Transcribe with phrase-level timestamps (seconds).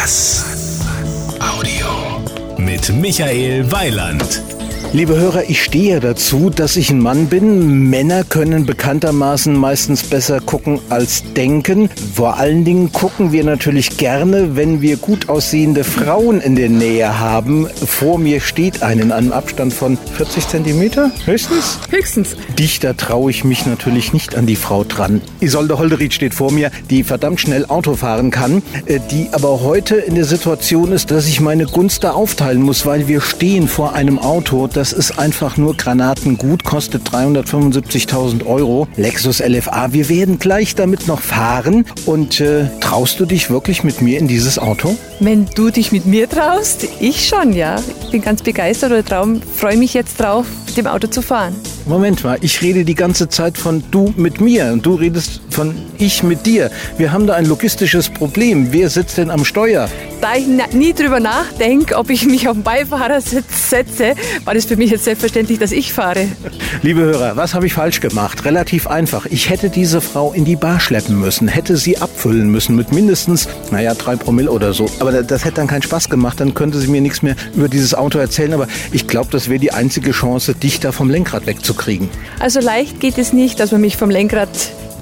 [0.00, 0.44] Bass.
[1.40, 2.22] Audio.
[2.56, 4.42] Mit Michael Weiland.
[4.94, 7.90] Liebe Hörer, ich stehe dazu, dass ich ein Mann bin.
[7.90, 11.90] Männer können bekanntermaßen meistens besser gucken als denken.
[12.14, 17.20] Vor allen Dingen gucken wir natürlich gerne, wenn wir gut aussehende Frauen in der Nähe
[17.20, 17.68] haben.
[17.68, 21.78] Vor mir steht eine in einem Abstand von 40 Zentimeter höchstens.
[21.90, 22.36] Höchstens.
[22.58, 25.20] Dichter traue ich mich natürlich nicht an die Frau dran.
[25.40, 29.96] Isolde Holderried steht vor mir, die verdammt schnell Auto fahren kann, äh, die aber heute
[29.96, 33.92] in der Situation ist, dass ich meine Gunst da aufteilen muss, weil wir stehen vor
[33.92, 38.86] einem Auto, das ist einfach nur Granatengut, kostet 375.000 Euro.
[38.94, 39.92] Lexus LFA.
[39.92, 41.84] Wir werden gleich damit noch fahren.
[42.06, 44.94] Und äh, traust du dich wirklich mit mir in dieses Auto?
[45.18, 47.82] Wenn du dich mit mir traust, ich schon, ja.
[48.04, 51.56] Ich bin ganz begeistert oder freue mich jetzt drauf, mit dem Auto zu fahren.
[51.86, 55.74] Moment mal, ich rede die ganze Zeit von du mit mir und du redest von
[55.98, 56.70] ich mit dir.
[56.98, 58.68] Wir haben da ein logistisches Problem.
[58.70, 59.88] Wer sitzt denn am Steuer?
[60.20, 64.76] Da ich nie drüber nachdenke, ob ich mich auf den Beifahrersitz setze, war das für
[64.76, 66.26] mich jetzt selbstverständlich, dass ich fahre.
[66.82, 68.44] Liebe Hörer, was habe ich falsch gemacht?
[68.44, 69.26] Relativ einfach.
[69.26, 73.48] Ich hätte diese Frau in die Bar schleppen müssen, hätte sie abfüllen müssen mit mindestens,
[73.70, 74.86] naja, drei Promille oder so.
[74.98, 77.94] Aber das hätte dann keinen Spaß gemacht, dann könnte sie mir nichts mehr über dieses
[77.94, 78.54] Auto erzählen.
[78.54, 82.08] Aber ich glaube, das wäre die einzige Chance, dich da vom Lenkrad wegzukriegen.
[82.40, 84.48] Also leicht geht es nicht, dass man mich vom Lenkrad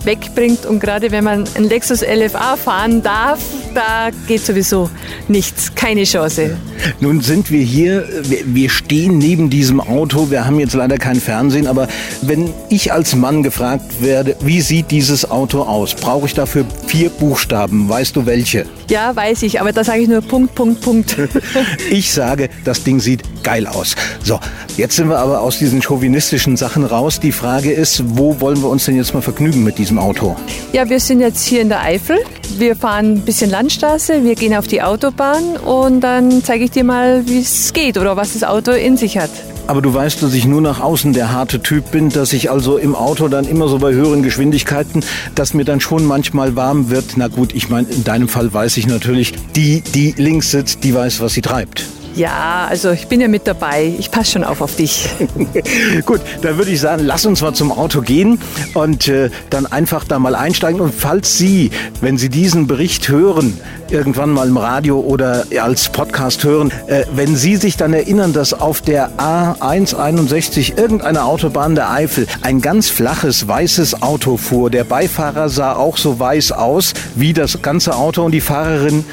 [0.06, 0.64] wegbringt.
[0.64, 3.40] Und gerade wenn man ein Lexus LFA fahren darf,
[3.74, 4.88] da geht sowieso
[5.28, 6.56] nichts, keine Chance.
[7.00, 8.06] Nun sind wir hier,
[8.44, 11.88] wir stehen neben diesem Auto, wir haben jetzt leider kein Fernsehen, aber
[12.22, 17.10] wenn ich als Mann gefragt werde, wie sieht dieses Auto aus, brauche ich dafür vier
[17.10, 18.66] Buchstaben, weißt du welche?
[18.88, 21.16] Ja, weiß ich, aber da sage ich nur Punkt, Punkt, Punkt.
[21.90, 23.94] ich sage, das Ding sieht geil aus.
[24.22, 24.38] So,
[24.76, 27.20] jetzt sind wir aber aus diesen chauvinistischen Sachen raus.
[27.20, 30.36] Die Frage ist, wo wollen wir uns denn jetzt mal vergnügen mit diesem Auto?
[30.72, 32.18] Ja, wir sind jetzt hier in der Eifel.
[32.58, 36.84] Wir fahren ein bisschen Landstraße, wir gehen auf die Autobahn und dann zeige ich dir
[36.84, 39.30] mal, wie es geht oder was das Auto in sich hat.
[39.66, 42.78] Aber du weißt, dass ich nur nach außen der harte Typ bin, dass ich also
[42.78, 45.04] im Auto dann immer so bei höheren Geschwindigkeiten,
[45.34, 47.16] dass mir dann schon manchmal warm wird.
[47.16, 50.94] Na gut, ich meine, in deinem Fall weiß ich natürlich, die, die links sitzt, die
[50.94, 51.84] weiß, was sie treibt.
[52.16, 53.94] Ja, also ich bin ja mit dabei.
[53.98, 55.06] Ich passe schon auf auf dich.
[56.06, 58.38] Gut, dann würde ich sagen, lass uns mal zum Auto gehen
[58.72, 60.80] und äh, dann einfach da mal einsteigen.
[60.80, 63.60] Und falls Sie, wenn Sie diesen Bericht hören,
[63.90, 68.54] irgendwann mal im Radio oder als Podcast hören, äh, wenn Sie sich dann erinnern, dass
[68.54, 74.70] auf der A161 irgendeine Autobahn der Eifel ein ganz flaches weißes Auto fuhr.
[74.70, 79.04] Der Beifahrer sah auch so weiß aus wie das ganze Auto und die Fahrerin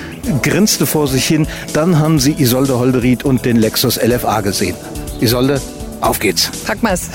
[0.42, 1.48] grinste vor sich hin.
[1.74, 4.76] Dann haben Sie Isolde Holderried und den Lexus LFA gesehen.
[5.20, 5.60] Isolde,
[6.02, 6.52] auf geht's.
[6.64, 7.10] Pack mal's.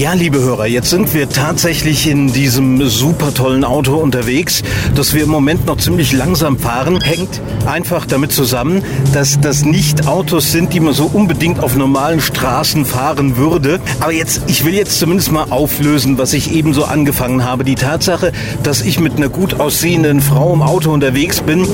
[0.00, 4.62] Ja, liebe Hörer, jetzt sind wir tatsächlich in diesem super tollen Auto unterwegs,
[4.94, 7.02] das wir im Moment noch ziemlich langsam fahren.
[7.02, 12.22] Hängt einfach damit zusammen, dass das nicht Autos sind, die man so unbedingt auf normalen
[12.22, 13.78] Straßen fahren würde.
[14.00, 17.64] Aber jetzt, ich will jetzt zumindest mal auflösen, was ich eben so angefangen habe.
[17.64, 21.68] Die Tatsache, dass ich mit einer gut aussehenden Frau im Auto unterwegs bin,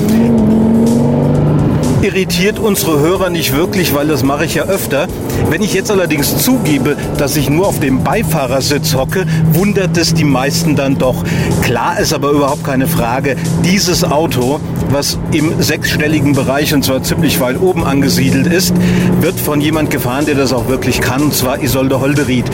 [2.07, 5.09] irritiert unsere Hörer nicht wirklich, weil das mache ich ja öfter.
[5.51, 10.25] Wenn ich jetzt allerdings zugebe, dass ich nur auf dem Beifahrersitz hocke, wundert es die
[10.25, 11.25] meisten dann doch.
[11.63, 14.61] Klar ist aber überhaupt keine Frage, dieses Auto,
[14.91, 18.75] was im sechsstelligen Bereich und zwar ziemlich weit oben angesiedelt ist,
[19.21, 22.47] wird von jemand gefahren, der das auch wirklich kann, und zwar Isolde Holderried.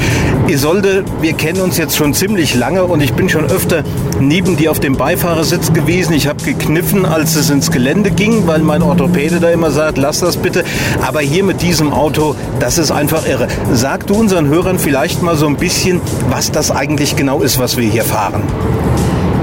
[0.48, 3.84] Isolde, wir kennen uns jetzt schon ziemlich lange und ich bin schon öfter
[4.20, 6.12] neben dir auf dem Beifahrersitz gewesen.
[6.12, 10.20] Ich habe gekniffen, als es ins Gelände ging, weil mein Orthopäde da immer sagt, lass
[10.20, 10.64] das bitte.
[11.00, 13.49] Aber hier mit diesem Auto, das ist einfach irre.
[13.72, 16.00] Sag du unseren Hörern vielleicht mal so ein bisschen,
[16.31, 18.43] was das eigentlich genau ist, was wir hier fahren.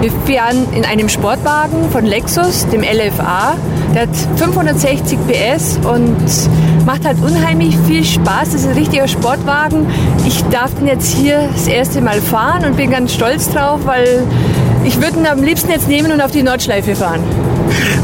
[0.01, 3.57] Wir fahren in einem Sportwagen von Lexus, dem LFA.
[3.93, 8.51] Der hat 560 PS und macht halt unheimlich viel Spaß.
[8.51, 9.87] Das ist ein richtiger Sportwagen.
[10.25, 14.23] Ich darf den jetzt hier das erste Mal fahren und bin ganz stolz drauf, weil
[14.85, 17.21] ich würde ihn am liebsten jetzt nehmen und auf die Nordschleife fahren.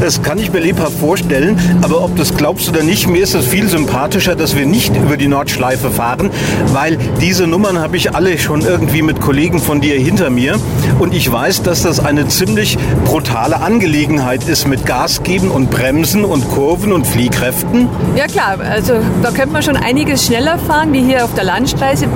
[0.00, 3.46] Das kann ich mir lebhaft vorstellen, aber ob das glaubst oder nicht, mir ist es
[3.46, 6.30] viel sympathischer, dass wir nicht über die Nordschleife fahren,
[6.72, 10.56] weil diese Nummern habe ich alle schon irgendwie mit Kollegen von dir hinter mir.
[10.98, 16.24] Und ich weiß, dass das eine ziemlich brutale Angelegenheit ist mit Gas geben und Bremsen
[16.24, 17.88] und Kurven und Fliehkräften.
[18.16, 22.06] Ja klar, also da könnte man schon einiges schneller fahren wie hier auf der Landstraße.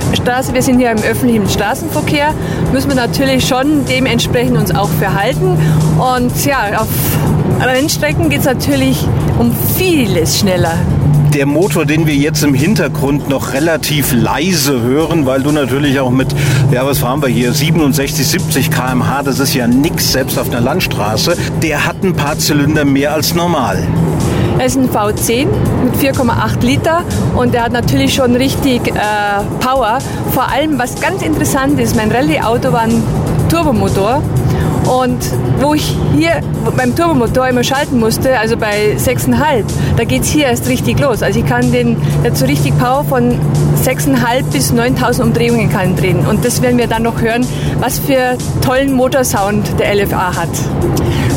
[0.53, 2.33] Wir sind hier im öffentlichen Straßenverkehr,
[2.71, 5.57] müssen wir natürlich schon dementsprechend uns auch verhalten.
[5.97, 6.87] Und ja, auf
[7.69, 8.97] Rennstrecken geht es natürlich
[9.37, 10.73] um vieles schneller.
[11.33, 16.09] Der Motor, den wir jetzt im Hintergrund noch relativ leise hören, weil du natürlich auch
[16.09, 16.27] mit,
[16.71, 20.59] ja, was fahren wir hier, 67, 70 km/h, das ist ja nix, selbst auf einer
[20.59, 23.81] Landstraße, der hat ein paar Zylinder mehr als normal.
[24.59, 25.47] Er ist ein V10
[25.85, 27.03] mit 4,8 Liter
[27.35, 28.91] und der hat natürlich schon richtig äh,
[29.59, 29.99] Power.
[30.31, 33.01] Vor allem, was ganz interessant ist, mein Rallye-Auto war ein
[33.49, 34.21] Turbomotor
[34.91, 35.19] und
[35.61, 36.41] wo ich hier
[36.75, 39.63] beim Turbomotor immer schalten musste, also bei 6,5,
[39.95, 41.23] da geht es hier erst richtig los.
[41.23, 41.95] Also ich kann den,
[42.33, 43.39] so richtig Power von
[43.83, 46.27] 6,5 bis 9000 Umdrehungen kann drehen.
[46.27, 47.47] Und das werden wir dann noch hören,
[47.79, 50.49] was für tollen Motorsound der LFA hat.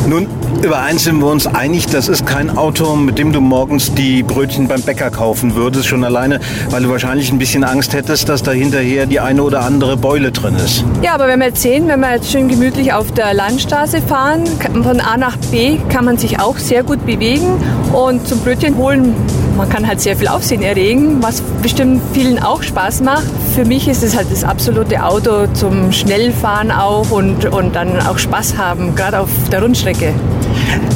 [0.07, 0.27] Nun,
[0.65, 4.67] über sind wir uns einig, das ist kein Auto, mit dem du morgens die Brötchen
[4.67, 6.39] beim Bäcker kaufen würdest, schon alleine,
[6.71, 10.31] weil du wahrscheinlich ein bisschen Angst hättest, dass da hinterher die eine oder andere Beule
[10.31, 10.83] drin ist.
[11.03, 14.43] Ja, aber wenn wir jetzt sehen, wenn wir jetzt schön gemütlich auf der Landstraße fahren,
[14.73, 17.61] von A nach B kann man sich auch sehr gut bewegen
[17.93, 19.13] und zum Brötchen holen,
[19.57, 23.25] man kann halt sehr viel Aufsehen erregen, was bestimmt vielen auch Spaß macht.
[23.53, 28.17] Für mich ist es halt das absolute Auto zum Schnellfahren auch und, und dann auch
[28.17, 30.13] Spaß haben, gerade auf der Rundstrecke.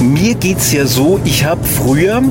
[0.01, 2.21] Mir geht's ja so, ich habe früher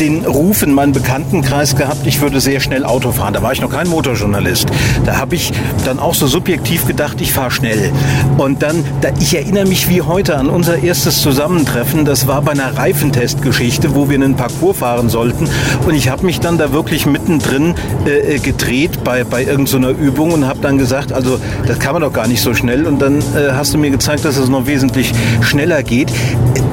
[0.00, 3.34] den Ruf in meinem Bekanntenkreis gehabt, ich würde sehr schnell Auto fahren.
[3.34, 4.66] Da war ich noch kein Motorjournalist.
[5.04, 5.52] Da habe ich
[5.84, 7.92] dann auch so subjektiv gedacht, ich fahre schnell.
[8.38, 12.04] Und dann, da, ich erinnere mich wie heute an unser erstes Zusammentreffen.
[12.04, 15.48] Das war bei einer Reifentestgeschichte, wo wir einen Parcours fahren sollten.
[15.86, 17.74] Und ich habe mich dann da wirklich mittendrin
[18.06, 22.02] äh, gedreht bei, bei irgendeiner so Übung und habe dann gesagt, also das kann man
[22.02, 22.86] doch gar nicht so schnell.
[22.86, 25.12] Und dann äh, hast du mir gezeigt, dass es noch wesentlich
[25.42, 26.10] schneller geht.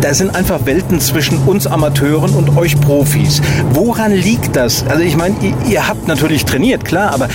[0.01, 3.41] Da sind einfach Welten zwischen uns Amateuren und euch Profis.
[3.73, 4.85] Woran liegt das?
[4.87, 7.27] Also ich meine, ihr, ihr habt natürlich trainiert, klar, aber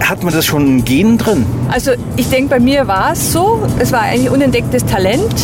[0.00, 1.46] hat man das schon in Genen drin?
[1.70, 3.62] Also ich denke, bei mir war es so.
[3.78, 5.34] Es war eigentlich unentdecktes Talent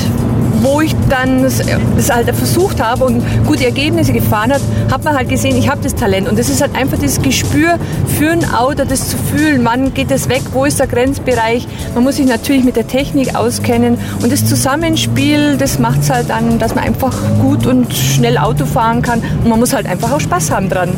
[0.63, 1.63] wo ich dann es
[2.11, 4.61] halt versucht habe und gute Ergebnisse gefahren hat,
[4.91, 6.29] hat man halt gesehen, ich habe das Talent.
[6.29, 7.79] Und das ist halt einfach das Gespür
[8.19, 9.65] für ein Auto, das zu fühlen.
[9.65, 10.43] Wann geht es weg?
[10.53, 11.67] Wo ist der Grenzbereich?
[11.95, 13.99] Man muss sich natürlich mit der Technik auskennen.
[14.23, 18.67] Und das Zusammenspiel, das macht es halt dann, dass man einfach gut und schnell Auto
[18.67, 19.21] fahren kann.
[19.43, 20.91] Und man muss halt einfach auch Spaß haben dran.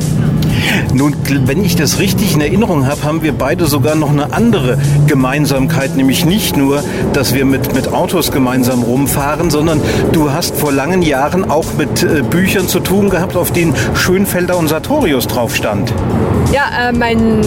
[0.92, 1.14] Nun,
[1.46, 5.96] wenn ich das richtig in Erinnerung habe, haben wir beide sogar noch eine andere Gemeinsamkeit,
[5.96, 6.82] nämlich nicht nur,
[7.12, 9.80] dass wir mit, mit Autos gemeinsam rumfahren, sondern
[10.12, 14.56] du hast vor langen Jahren auch mit äh, Büchern zu tun gehabt, auf denen Schönfelder
[14.56, 15.92] und Sartorius drauf stand.
[16.52, 17.42] Ja, äh, mein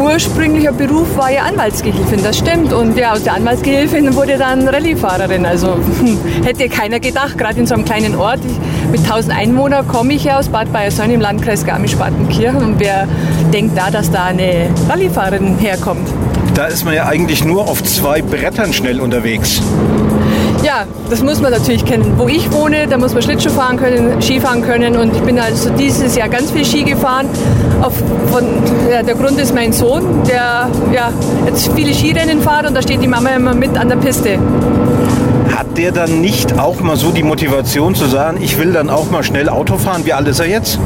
[0.00, 2.72] ursprünglicher Beruf war ja Anwaltsgehilfin, das stimmt.
[2.72, 5.46] Und ja, aus der Anwaltsgehilfin wurde dann Rallyefahrerin.
[5.46, 5.78] Also
[6.44, 8.40] hätte keiner gedacht, gerade in so einem kleinen Ort.
[8.44, 12.43] Ich, mit 1000 Einwohnern komme ich ja aus Bad Bayersohn im Landkreis Garmisch-Partenkirchen.
[12.52, 13.06] Und wer
[13.52, 16.08] denkt da, dass da eine Rallyefahrerin herkommt?
[16.54, 19.60] Da ist man ja eigentlich nur auf zwei Brettern schnell unterwegs.
[20.62, 22.14] Ja, das muss man natürlich kennen.
[22.16, 25.68] Wo ich wohne, da muss man Schlittschuh fahren können, Skifahren können und ich bin also
[25.70, 27.28] dieses Jahr ganz viel Ski gefahren.
[27.82, 27.92] Auf,
[28.30, 28.44] von,
[28.90, 31.12] ja, der Grund ist mein Sohn, der ja,
[31.46, 34.38] jetzt viele Skirennen fährt und da steht die Mama immer mit an der Piste.
[35.54, 39.10] Hat der dann nicht auch mal so die Motivation zu sagen, ich will dann auch
[39.10, 40.06] mal schnell Auto fahren?
[40.06, 40.78] Wie alt ist er jetzt?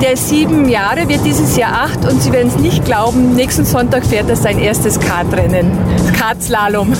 [0.00, 3.64] Der ist sieben Jahre, wird dieses Jahr acht und Sie werden es nicht glauben, nächsten
[3.64, 5.72] Sonntag fährt er sein erstes Kartrennen.
[6.18, 6.92] Kartslalom.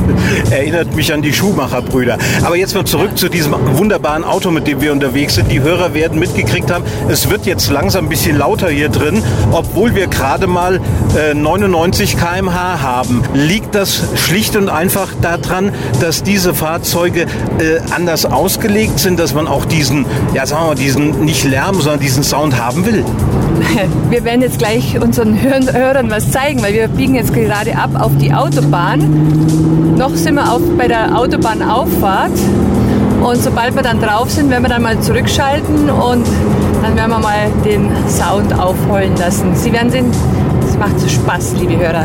[0.50, 2.18] Erinnert mich an die Schumacher-Brüder.
[2.44, 5.50] Aber jetzt mal zurück zu diesem wunderbaren Auto, mit dem wir unterwegs sind.
[5.50, 9.22] Die Hörer werden mitgekriegt haben, es wird jetzt langsam ein bisschen lauter hier drin,
[9.52, 10.80] obwohl wir gerade mal
[11.16, 13.22] äh, 99 km/h haben.
[13.34, 17.26] Liegt das schlicht und einfach daran, dass diese Fahrzeuge äh,
[17.90, 22.00] anders ausgelegt sind, dass man auch diesen, ja sagen wir mal, diesen nicht Lärm, sondern
[22.00, 23.04] diesen Sound haben will?
[24.10, 28.12] Wir werden jetzt gleich unseren Hörern was zeigen, weil wir biegen jetzt gerade ab auf
[28.20, 29.96] die Autobahn.
[29.96, 32.32] Noch sind wir auf, bei der Autobahnauffahrt.
[33.22, 36.26] Und sobald wir dann drauf sind, werden wir dann mal zurückschalten und
[36.82, 39.54] dann werden wir mal den Sound aufheulen lassen.
[39.54, 40.10] Sie werden sehen,
[40.66, 42.04] es macht Spaß, liebe Hörer.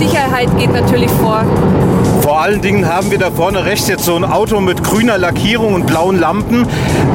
[0.00, 1.44] Sicherheit Sicherheit geht natürlich vor.
[2.22, 5.74] Vor allen Dingen haben wir da vorne rechts jetzt so ein Auto mit grüner Lackierung
[5.74, 6.62] und blauen Lampen,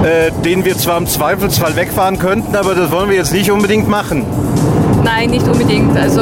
[0.03, 3.87] äh, den wir zwar im Zweifelsfall wegfahren könnten, aber das wollen wir jetzt nicht unbedingt
[3.87, 4.25] machen.
[5.03, 5.97] Nein, nicht unbedingt.
[5.97, 6.21] Also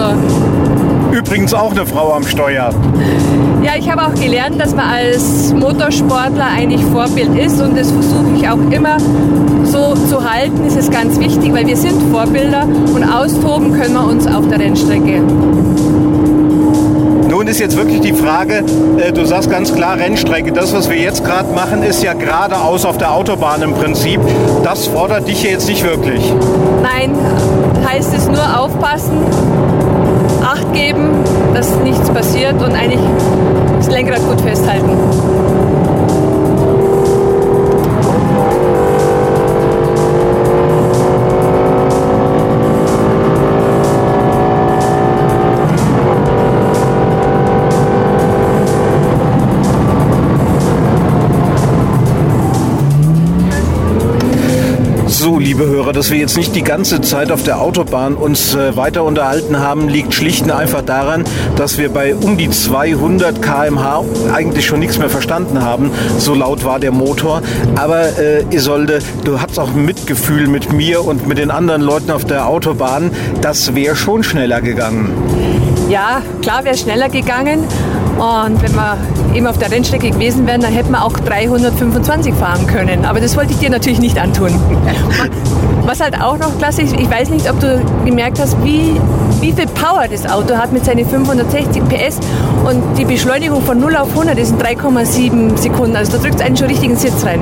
[1.11, 2.71] Übrigens auch eine Frau am Steuer.
[3.63, 8.35] Ja, ich habe auch gelernt, dass man als Motorsportler eigentlich Vorbild ist und das versuche
[8.35, 8.97] ich auch immer
[9.63, 10.61] so zu halten.
[10.65, 14.59] Das ist ganz wichtig, weil wir sind Vorbilder und austoben können wir uns auf der
[14.59, 15.21] Rennstrecke.
[17.43, 18.63] Nun ist jetzt wirklich die Frage,
[18.99, 20.53] äh, du sagst ganz klar Rennstrecke.
[20.53, 24.21] Das, was wir jetzt gerade machen, ist ja geradeaus auf der Autobahn im Prinzip.
[24.63, 26.23] Das fordert dich jetzt nicht wirklich.
[26.81, 27.13] Nein,
[27.85, 29.17] heißt es nur aufpassen,
[30.41, 31.09] Acht geben,
[31.53, 33.01] dass nichts passiert und eigentlich
[33.75, 34.91] das Lenkrad gut festhalten.
[55.53, 59.03] Liebe Hörer, dass wir jetzt nicht die ganze Zeit auf der Autobahn uns äh, weiter
[59.03, 61.25] unterhalten haben, liegt schlicht und einfach daran,
[61.57, 65.91] dass wir bei um die 200 km/h eigentlich schon nichts mehr verstanden haben.
[66.17, 67.43] So laut war der Motor.
[67.75, 72.25] Aber äh, Isolde, du hast auch Mitgefühl mit mir und mit den anderen Leuten auf
[72.25, 73.11] der Autobahn.
[73.41, 75.11] Das wäre schon schneller gegangen.
[75.87, 77.59] Ja, klar wäre schneller gegangen.
[78.17, 78.97] Und wenn wir
[79.35, 83.05] eben auf der Rennstrecke gewesen wären, dann hätten wir auch 325 fahren können.
[83.05, 84.51] Aber das wollte ich dir natürlich nicht antun.
[85.85, 88.95] Was halt auch noch klasse ist, ich weiß nicht, ob du gemerkt hast, wie,
[89.41, 92.19] wie viel Power das Auto hat mit seinen 560 PS
[92.63, 95.97] und die Beschleunigung von 0 auf 100 ist in 3,7 Sekunden.
[95.97, 97.41] Also da drückt es einen schon richtigen Sitz rein.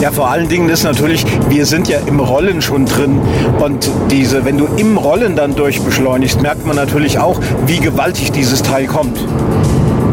[0.00, 3.20] Ja, vor allen Dingen ist natürlich, wir sind ja im Rollen schon drin
[3.60, 8.62] und diese, wenn du im Rollen dann durchbeschleunigst, merkt man natürlich auch, wie gewaltig dieses
[8.62, 9.18] Teil kommt.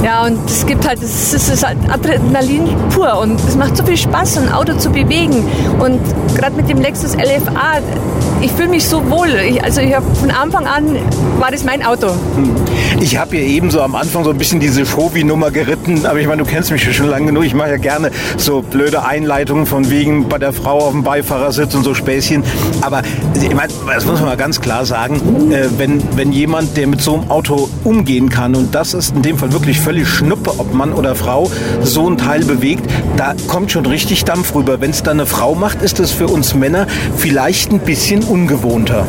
[0.03, 3.95] Ja, und es gibt halt, es ist halt Adrenalin pur und es macht so viel
[3.95, 5.45] Spaß, ein Auto zu bewegen.
[5.79, 6.01] Und
[6.35, 7.79] gerade mit dem Lexus LFA,
[8.41, 9.29] ich fühle mich so wohl.
[9.29, 10.97] Ich, also ich habe von Anfang an
[11.39, 12.07] war das mein Auto.
[12.99, 16.27] Ich habe hier eben so am Anfang so ein bisschen diese Shovi-Nummer geritten, aber ich
[16.27, 17.45] meine, du kennst mich schon lange genug.
[17.45, 21.75] Ich mache ja gerne so blöde Einleitungen von wegen bei der Frau auf dem Beifahrersitz
[21.75, 22.43] und so Späßchen.
[22.81, 23.01] Aber
[23.35, 27.01] ich meine, das muss man mal ganz klar sagen, äh, wenn, wenn jemand, der mit
[27.01, 30.55] so einem Auto umgehen kann, und das ist in dem Fall wirklich völlig völlig Schnuppe,
[30.57, 31.51] ob Mann oder Frau
[31.83, 32.89] so ein Teil bewegt.
[33.15, 34.81] Da kommt schon richtig Dampf rüber.
[34.81, 39.05] Wenn es dann eine Frau macht, ist es für uns Männer vielleicht ein bisschen ungewohnter.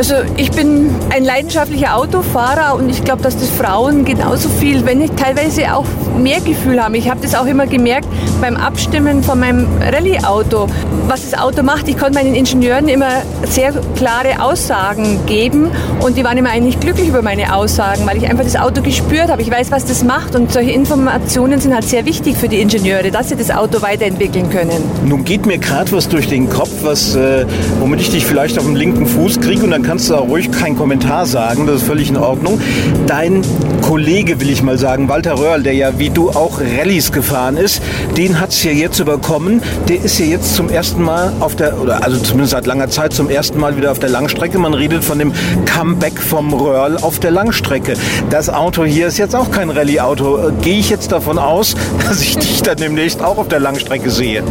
[0.00, 4.96] Also ich bin ein leidenschaftlicher Autofahrer und ich glaube, dass das Frauen genauso viel, wenn
[4.96, 5.84] nicht teilweise auch
[6.16, 6.94] mehr Gefühl haben.
[6.94, 8.08] Ich habe das auch immer gemerkt
[8.40, 10.68] beim Abstimmen von meinem Rallye-Auto,
[11.06, 11.86] was das Auto macht.
[11.86, 13.10] Ich konnte meinen Ingenieuren immer
[13.46, 18.26] sehr klare Aussagen geben und die waren immer eigentlich glücklich über meine Aussagen, weil ich
[18.26, 19.42] einfach das Auto gespürt habe.
[19.42, 20.34] Ich weiß, was das macht.
[20.34, 24.48] Und solche Informationen sind halt sehr wichtig für die Ingenieure, dass sie das Auto weiterentwickeln
[24.48, 24.82] können.
[25.04, 27.44] Nun geht mir gerade was durch den Kopf, was, äh,
[27.80, 30.52] womit ich dich vielleicht auf dem linken Fuß kriege und dann kannst du auch ruhig
[30.52, 32.60] keinen Kommentar sagen, das ist völlig in Ordnung.
[33.08, 33.42] Dein
[33.82, 37.82] Kollege, will ich mal sagen, Walter Röhrl, der ja wie du auch Rallyes gefahren ist,
[38.16, 39.60] den hat es ja jetzt überkommen.
[39.88, 43.12] Der ist ja jetzt zum ersten Mal auf der, oder also zumindest seit langer Zeit
[43.12, 44.60] zum ersten Mal wieder auf der Langstrecke.
[44.60, 45.32] Man redet von dem
[45.64, 47.94] Comeback vom Röhrl auf der Langstrecke.
[48.30, 50.36] Das Auto hier ist jetzt auch kein Rallye-Auto.
[50.36, 50.50] Auto.
[50.50, 51.74] Äh, gehe ich jetzt davon aus,
[52.08, 54.44] dass ich dich dann demnächst auch auf der Langstrecke sehe?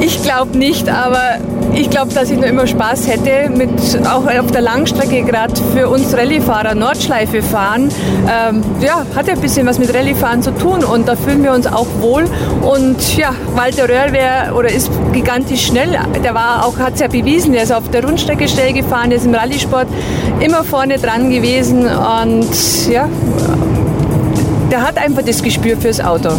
[0.00, 1.38] Ich glaube nicht, aber
[1.74, 3.70] ich glaube, dass ich noch immer Spaß hätte, mit
[4.06, 7.90] auch auf der Langstrecke gerade für uns Rallyefahrer Nordschleife fahren.
[8.28, 11.52] Ähm, ja, hat ja ein bisschen was mit Rallyfahren zu tun und da fühlen wir
[11.52, 12.24] uns auch wohl.
[12.62, 15.98] Und ja, Walter Röhrl wäre oder ist gigantisch schnell.
[16.22, 19.18] Der war auch, hat es ja bewiesen, der ist auf der Rundstrecke schnell gefahren, der
[19.18, 19.88] ist im Rallysport
[20.40, 23.08] immer vorne dran gewesen und ja,
[24.70, 26.30] der hat einfach das Gespür fürs Auto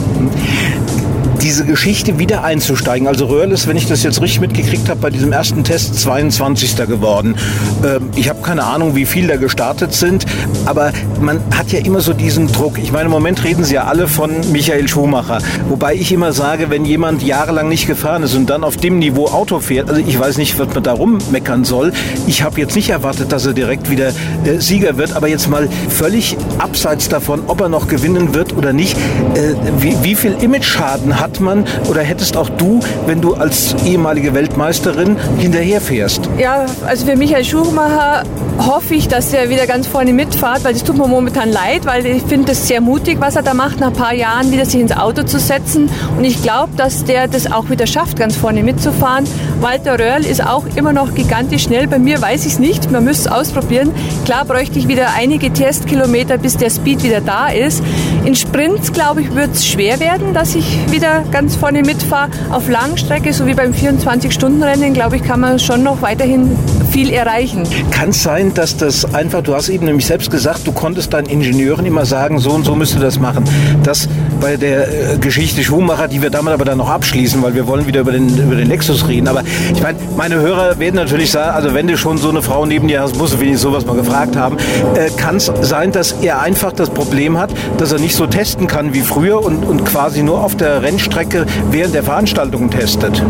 [1.41, 3.07] diese Geschichte wieder einzusteigen.
[3.07, 6.75] Also Röhrl ist, wenn ich das jetzt richtig mitgekriegt habe, bei diesem ersten Test 22.
[6.87, 7.35] geworden.
[7.83, 10.25] Ähm, ich habe keine Ahnung, wie viel da gestartet sind,
[10.65, 10.91] aber
[11.21, 12.77] man hat ja immer so diesen Druck.
[12.77, 15.39] Ich meine, im Moment reden sie ja alle von Michael Schumacher.
[15.69, 19.27] Wobei ich immer sage, wenn jemand jahrelang nicht gefahren ist und dann auf dem Niveau
[19.27, 21.93] Auto fährt, also ich weiß nicht, was man da rummeckern soll.
[22.27, 25.69] Ich habe jetzt nicht erwartet, dass er direkt wieder äh, Sieger wird, aber jetzt mal
[25.89, 28.97] völlig abseits davon, ob er noch gewinnen wird oder nicht.
[29.35, 33.75] Äh, wie, wie viel Image-Schaden hat hat man oder hättest auch du, wenn du als
[33.85, 36.21] ehemalige Weltmeisterin hinterherfährst?
[36.39, 38.23] Ja, also für Michael Schumacher
[38.57, 42.05] hoffe ich, dass er wieder ganz vorne mitfahrt, weil das tut mir momentan leid, weil
[42.05, 44.81] ich finde es sehr mutig, was er da macht, nach ein paar Jahren wieder sich
[44.81, 45.89] ins Auto zu setzen.
[46.17, 49.25] Und ich glaube, dass der das auch wieder schafft, ganz vorne mitzufahren.
[49.61, 51.87] Walter Röhrl ist auch immer noch gigantisch schnell.
[51.87, 53.91] Bei mir weiß ich es nicht, man müsste es ausprobieren.
[54.25, 57.83] Klar bräuchte ich wieder einige Testkilometer, bis der Speed wieder da ist.
[58.25, 62.29] In Sprints, glaube ich, wird es schwer werden, dass ich wieder ganz vorne mitfahre.
[62.51, 66.57] Auf Langstrecke, so wie beim 24-Stunden-Rennen, glaube ich, kann man schon noch weiterhin
[66.91, 67.63] viel erreichen.
[67.91, 71.27] Kann es sein, dass das einfach, du hast eben nämlich selbst gesagt, du konntest deinen
[71.27, 73.43] Ingenieuren immer sagen, so und so müsst ihr das machen.
[73.83, 74.07] Das
[74.39, 77.87] bei der äh, Geschichte Schuhmacher, die wir damit aber dann noch abschließen, weil wir wollen
[77.87, 79.27] wieder über den, über den Lexus reden.
[79.27, 79.43] Aber
[79.73, 82.87] ich meine, meine Hörer werden natürlich sagen, also wenn du schon so eine Frau neben
[82.87, 84.57] dir hast, musst du wenigstens sowas mal gefragt haben.
[84.95, 88.67] Äh, kann es sein, dass er einfach das Problem hat, dass er nicht so testen
[88.67, 93.21] kann wie früher und, und quasi nur auf der Rennstrecke während der Veranstaltungen testet?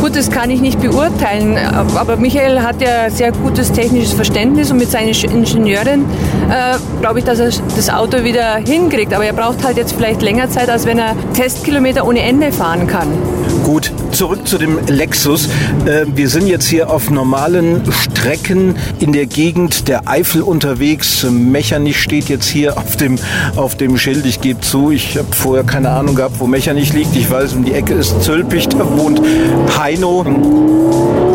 [0.00, 1.58] Gut, das kann ich nicht beurteilen,
[1.94, 6.04] aber Michael hat ja sehr gutes technisches Verständnis und mit seinen Ingenieuren
[6.50, 9.12] äh, glaube ich, dass er das Auto wieder hinkriegt.
[9.14, 12.86] Aber er braucht halt jetzt vielleicht länger Zeit, als wenn er Testkilometer ohne Ende fahren
[12.86, 13.08] kann.
[13.64, 15.48] Gut, zurück zu dem Lexus.
[15.86, 21.26] Äh, wir sind jetzt hier auf normalen Strecken in der Gegend der Eifel unterwegs.
[21.28, 23.18] Mechernich steht jetzt hier auf dem,
[23.56, 24.24] auf dem Schild.
[24.24, 27.16] Ich gebe zu, ich habe vorher keine Ahnung gehabt, wo Mechernich liegt.
[27.16, 29.20] Ich weiß, um die Ecke ist Zülpich, da wohnt
[29.78, 31.25] Heino.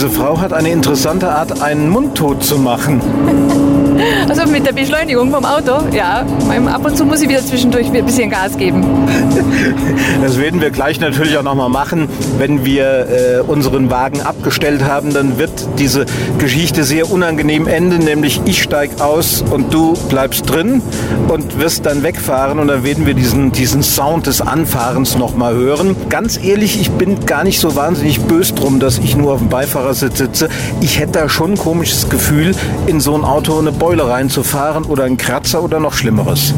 [0.00, 3.02] Diese Frau hat eine interessante Art, einen mundtot zu machen.
[4.28, 6.24] Also mit der Beschleunigung vom Auto, ja.
[6.72, 8.84] Ab und zu muss ich wieder zwischendurch ein bisschen Gas geben.
[10.22, 12.08] Das werden wir gleich natürlich auch nochmal machen.
[12.38, 16.04] Wenn wir äh, unseren Wagen abgestellt haben, dann wird diese
[16.38, 18.04] Geschichte sehr unangenehm enden.
[18.04, 20.82] Nämlich ich steige aus und du bleibst drin
[21.28, 22.58] und wirst dann wegfahren.
[22.58, 25.96] Und dann werden wir diesen, diesen Sound des Anfahrens nochmal hören.
[26.08, 29.48] Ganz ehrlich, ich bin gar nicht so wahnsinnig böse drum, dass ich nur auf dem
[29.90, 30.48] Beifahrersitz sitze.
[30.80, 32.54] Ich hätte da schon ein komisches Gefühl,
[32.86, 36.54] in so ein Auto eine Beule reinzufahren oder ein Kratzer oder noch Schlimmeres.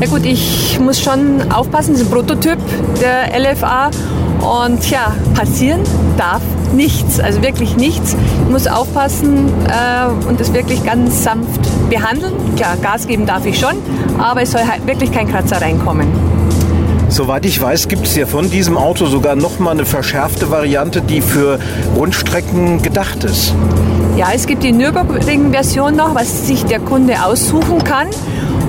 [0.00, 2.58] Ja gut, ich muss schon aufpassen, das ist ein Prototyp
[3.00, 3.90] der LFA
[4.40, 5.80] und ja, passieren
[6.16, 8.16] darf nichts, also wirklich nichts.
[8.44, 11.60] Ich muss aufpassen äh, und das wirklich ganz sanft
[11.90, 12.34] behandeln.
[12.56, 13.74] Klar, Gas geben darf ich schon,
[14.18, 16.37] aber es soll halt wirklich kein Kratzer reinkommen.
[17.08, 21.00] Soweit ich weiß, gibt es ja von diesem Auto sogar noch mal eine verschärfte Variante,
[21.00, 21.58] die für
[21.96, 23.54] Rundstrecken gedacht ist.
[24.16, 28.08] Ja, es gibt die Nürburgring-Version noch, was sich der Kunde aussuchen kann.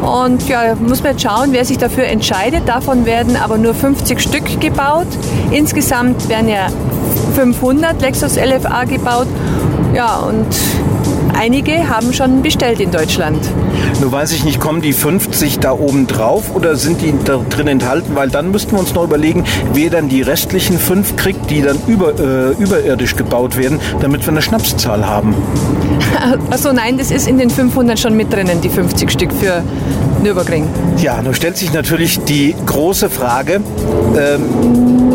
[0.02, 2.67] Und ja, muss man jetzt schauen, wer sich dafür entscheidet.
[2.67, 5.08] Davon werden aber nur 50 Stück gebaut.
[5.52, 6.67] Insgesamt werden ja
[7.36, 9.28] 500 Lexus LFA gebaut.
[9.93, 10.47] Ja, und
[11.39, 13.39] einige haben schon bestellt in Deutschland.
[14.02, 17.67] Nur weiß ich nicht, kommen die 50 da oben drauf oder sind die da drin
[17.67, 18.15] enthalten?
[18.15, 21.78] Weil dann müssten wir uns noch überlegen, wer dann die restlichen fünf kriegt, die dann
[21.88, 25.34] über, äh, überirdisch gebaut werden, damit wir eine Schnapszahl haben.
[26.52, 29.63] Achso, nein, das ist in den 500 schon mit drinnen, die 50 Stück für
[30.21, 30.67] Nürburgring.
[30.97, 33.62] Ja, nun stellt sich natürlich die große Frage.
[34.17, 35.09] Ähm,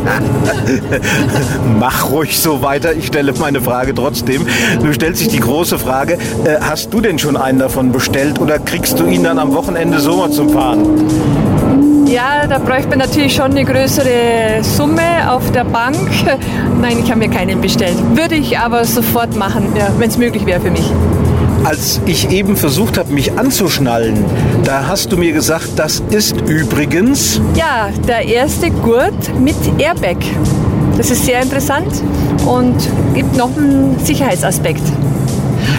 [1.78, 2.94] Mach ruhig so weiter.
[2.94, 4.46] Ich stelle meine Frage trotzdem.
[4.82, 8.58] Du stellst sich die große Frage, äh, hast du denn schon einen davon bestellt oder
[8.58, 11.06] kriegst du ihn dann am Wochenende so mal zum Fahren?
[12.06, 15.96] Ja, da bräuchte man natürlich schon eine größere Summe auf der Bank.
[16.80, 17.96] Nein, ich habe mir keinen bestellt.
[18.16, 20.90] Würde ich aber sofort machen, ja, wenn es möglich wäre für mich.
[21.70, 24.24] Als ich eben versucht habe, mich anzuschnallen,
[24.64, 27.40] da hast du mir gesagt, das ist übrigens.
[27.54, 30.16] Ja, der erste Gurt mit Airbag.
[30.96, 32.02] Das ist sehr interessant
[32.44, 32.74] und
[33.14, 34.82] gibt noch einen Sicherheitsaspekt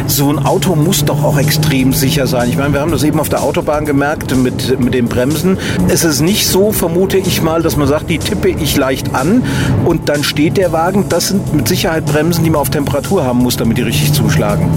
[0.07, 2.49] so ein Auto muss doch auch extrem sicher sein.
[2.49, 5.57] Ich meine, wir haben das eben auf der Autobahn gemerkt mit, mit den Bremsen.
[5.87, 9.43] Es ist nicht so, vermute ich mal, dass man sagt, die tippe ich leicht an
[9.85, 11.05] und dann steht der Wagen.
[11.07, 14.69] Das sind mit Sicherheit Bremsen, die man auf Temperatur haben muss, damit die richtig zuschlagen.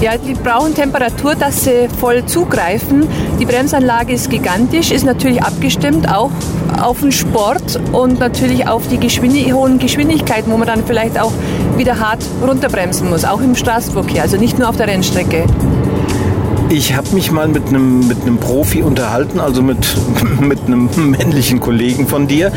[0.00, 3.08] Ja, die brauchen Temperatur, dass sie voll zugreifen.
[3.40, 6.30] Die Bremsanlage ist gigantisch, ist natürlich abgestimmt auch
[6.80, 11.32] auf den Sport und natürlich auf die Geschwindig hohen Geschwindigkeiten, wo man dann vielleicht auch
[11.76, 15.46] wieder hart runterbremsen muss, auch im Straßenverkehr, also nicht nur auf der Rennstrecke.
[16.68, 19.78] Ich habe mich mal mit einem mit Profi unterhalten, also mit,
[20.40, 22.50] mit einem männlichen Kollegen von dir,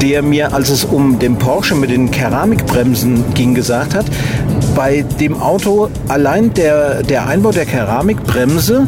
[0.00, 4.06] der mir, als es um den Porsche mit den Keramikbremsen ging, gesagt hat,
[4.76, 8.86] bei dem Auto allein der, der Einbau der Keramikbremse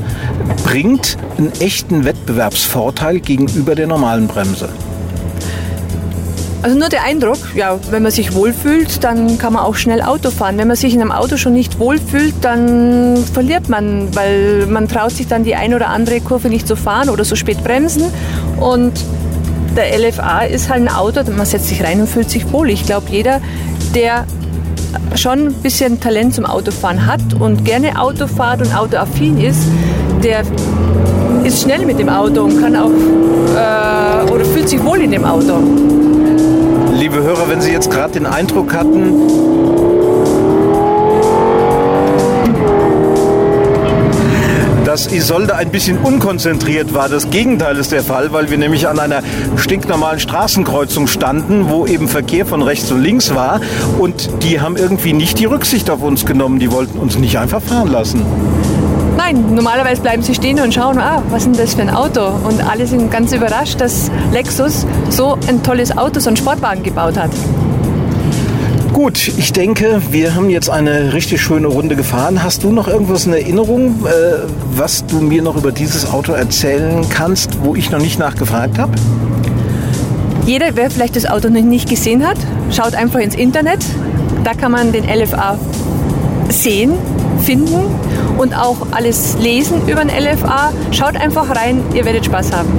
[0.63, 4.69] bringt einen echten Wettbewerbsvorteil gegenüber der normalen Bremse.
[6.63, 10.31] Also nur der Eindruck, ja, wenn man sich wohlfühlt, dann kann man auch schnell Auto
[10.31, 10.59] fahren.
[10.59, 15.13] Wenn man sich in einem Auto schon nicht wohlfühlt, dann verliert man, weil man traut
[15.13, 18.05] sich dann die eine oder andere Kurve nicht zu fahren oder so spät bremsen.
[18.59, 18.93] Und
[19.75, 22.69] der LFA ist halt ein Auto, man setzt sich rein und fühlt sich wohl.
[22.69, 23.41] Ich glaube, jeder,
[23.95, 24.27] der
[25.15, 29.63] schon ein bisschen Talent zum Autofahren hat und gerne Auto fährt und autoaffin ist,
[30.23, 30.43] der
[31.45, 35.25] ist schnell mit dem Auto und kann auch äh, oder fühlt sich wohl in dem
[35.25, 35.55] Auto.
[37.01, 39.27] Liebe Hörer, wenn Sie jetzt gerade den Eindruck hatten,
[44.85, 47.09] dass Isolde ein bisschen unkonzentriert war.
[47.09, 49.23] Das Gegenteil ist der Fall, weil wir nämlich an einer
[49.57, 53.63] stinknormalen Straßenkreuzung standen, wo eben Verkehr von rechts und links war.
[53.99, 56.59] Und die haben irgendwie nicht die Rücksicht auf uns genommen.
[56.59, 58.27] Die wollten uns nicht einfach fahren lassen.
[59.33, 62.21] Nein, normalerweise bleiben sie stehen und schauen, ah, was ist denn das für ein Auto?
[62.43, 67.17] Und alle sind ganz überrascht, dass Lexus so ein tolles Auto, so einen Sportwagen gebaut
[67.17, 67.31] hat.
[68.93, 72.43] Gut, ich denke, wir haben jetzt eine richtig schöne Runde gefahren.
[72.43, 74.11] Hast du noch irgendwas in Erinnerung, äh,
[74.75, 78.93] was du mir noch über dieses Auto erzählen kannst, wo ich noch nicht nachgefragt habe?
[80.45, 82.39] Jeder, wer vielleicht das Auto noch nicht gesehen hat,
[82.73, 83.85] schaut einfach ins Internet.
[84.43, 85.57] Da kann man den LFA
[86.49, 86.95] sehen,
[87.45, 87.85] finden
[88.41, 90.73] und auch alles lesen über den LFA.
[90.93, 92.71] Schaut einfach rein, ihr werdet Spaß haben.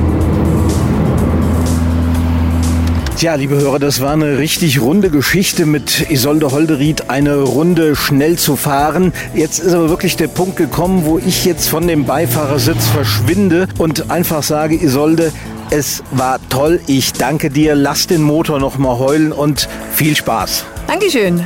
[3.15, 8.39] Tja, liebe Hörer, das war eine richtig runde Geschichte mit Isolde Holderied, eine Runde schnell
[8.39, 9.13] zu fahren.
[9.35, 14.09] Jetzt ist aber wirklich der Punkt gekommen, wo ich jetzt von dem Beifahrersitz verschwinde und
[14.09, 15.31] einfach sage, Isolde,
[15.69, 16.79] es war toll.
[16.87, 17.75] Ich danke dir.
[17.75, 20.65] Lass den Motor noch mal heulen und viel Spaß.
[20.87, 21.45] Dankeschön.